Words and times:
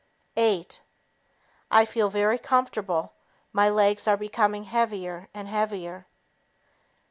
Eight... 0.37 0.81
I 1.69 1.85
feel 1.85 2.09
very 2.09 2.39
comfortable; 2.39 3.13
my 3.53 3.69
legs 3.69 4.07
are 4.07 4.17
becoming 4.17 4.63
heavier 4.63 5.29
and 5.31 5.47
heavier. 5.47 6.07